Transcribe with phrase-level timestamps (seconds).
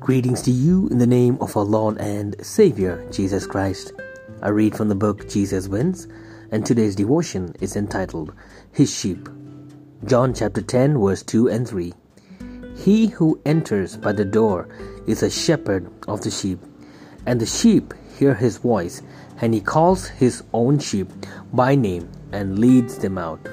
[0.00, 3.92] Greetings to you in the name of our Lord and Savior, Jesus Christ.
[4.40, 6.08] I read from the book Jesus Wins,
[6.50, 8.32] and today's devotion is entitled
[8.72, 9.28] His Sheep.
[10.06, 11.92] John chapter 10, verse 2 and 3.
[12.78, 14.70] He who enters by the door
[15.06, 16.60] is a shepherd of the sheep,
[17.26, 19.02] and the sheep hear his voice,
[19.42, 21.08] and he calls his own sheep
[21.52, 23.46] by name and leads them out.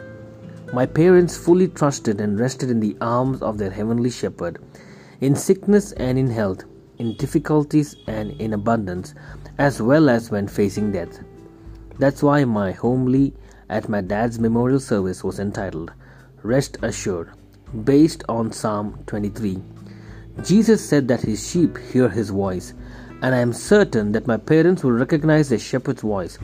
[0.74, 4.60] My parents fully trusted and rested in the arms of their heavenly shepherd
[5.22, 6.64] in sickness and in health,
[6.98, 9.14] in difficulties and in abundance,
[9.58, 11.20] as well as when facing death.
[12.00, 13.34] That's why my homily
[13.70, 15.92] at my dad's memorial service was entitled
[16.44, 17.32] Rest Assured,
[17.84, 19.62] based on Psalm 23.
[20.44, 22.74] Jesus said that his sheep hear his voice,
[23.24, 26.38] and I am certain that my parents will recognize the shepherd's voice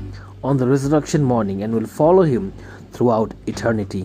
[0.44, 2.52] on the resurrection morning and will follow him
[2.92, 4.04] throughout eternity.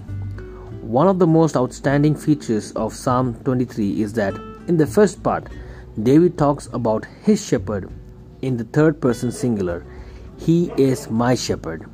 [0.82, 4.34] One of the most outstanding features of Psalm 23 is that
[4.68, 5.48] in the first part,
[6.02, 7.90] David talks about his shepherd
[8.42, 9.84] in the third person singular.
[10.38, 11.86] He is my shepherd.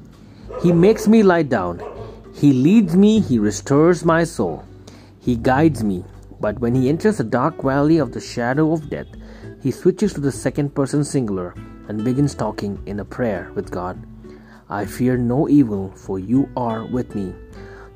[0.61, 1.81] He makes me lie down.
[2.35, 4.65] He leads me, he restores my soul.
[5.21, 6.05] He guides me.
[6.41, 9.07] But when he enters the dark valley of the shadow of death,
[9.63, 11.55] he switches to the second person singular
[11.89, 14.05] and begins talking in a prayer with God.
[14.69, 17.35] I fear no evil, for you are with me.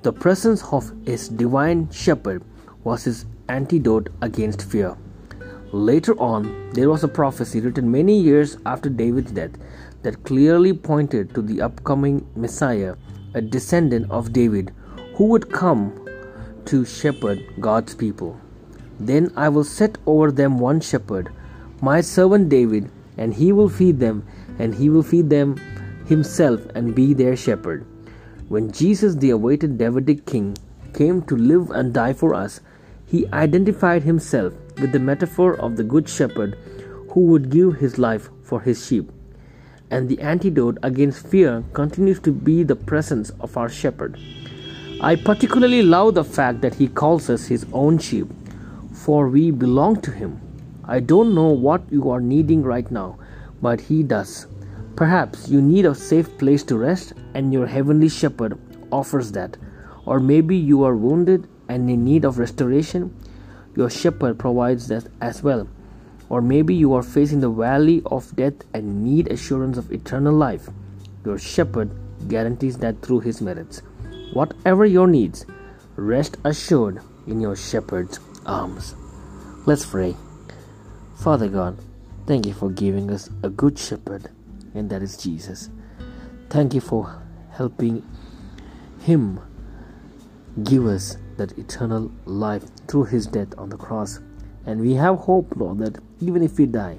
[0.03, 2.45] The presence of his divine shepherd
[2.84, 4.96] was his antidote against fear.
[5.72, 9.50] Later on, there was a prophecy written many years after David's death
[10.02, 12.96] that clearly pointed to the upcoming Messiah,
[13.34, 14.72] a descendant of David,
[15.16, 16.08] who would come
[16.64, 18.41] to shepherd God's people.
[18.98, 21.30] Then I will set over them one shepherd,
[21.80, 24.26] my servant David, and he will feed them,
[24.58, 25.56] and he will feed them
[26.06, 27.86] himself and be their shepherd.
[28.48, 30.56] When Jesus, the awaited Davidic king,
[30.94, 32.60] came to live and die for us,
[33.09, 36.59] he identified himself with the metaphor of the Good Shepherd
[37.10, 39.10] who would give his life for his sheep.
[39.91, 44.19] And the antidote against fear continues to be the presence of our shepherd.
[45.00, 48.28] I particularly love the fact that he calls us his own sheep,
[48.93, 50.41] for we belong to him.
[50.84, 53.19] I don't know what you are needing right now,
[53.62, 54.47] but he does.
[54.97, 58.59] Perhaps you need a safe place to rest, and your heavenly shepherd
[58.93, 59.56] offers that.
[60.05, 63.15] Or maybe you are wounded and in need of restoration,
[63.77, 65.69] your shepherd provides that as well.
[66.29, 70.69] Or maybe you are facing the valley of death and need assurance of eternal life.
[71.25, 71.91] Your shepherd
[72.29, 73.83] guarantees that through his merits.
[74.33, 75.47] Whatever your needs,
[75.97, 78.95] rest assured in your shepherd's arms.
[79.67, 80.17] Let's pray.
[81.19, 81.79] Father God,
[82.27, 84.31] thank you for giving us a good shepherd,
[84.75, 85.71] and that is Jesus.
[86.50, 88.03] Thank you for helping
[89.00, 89.41] him
[90.62, 94.21] give us that eternal life through his death on the cross.
[94.66, 96.99] And we have hope, Lord, that even if we die,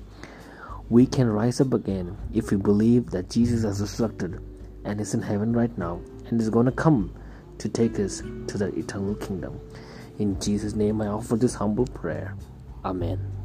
[0.89, 4.41] we can rise up again if we believe that Jesus has resurrected
[4.85, 7.13] and is in heaven right now and is going to come
[7.59, 9.59] to take us to the eternal kingdom.
[10.17, 12.35] In Jesus' name, I offer this humble prayer.
[12.83, 13.38] Amen.